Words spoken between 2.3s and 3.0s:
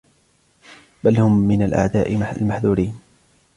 الْمَحْذُورِينَ